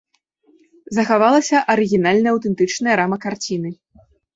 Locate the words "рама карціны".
3.05-3.69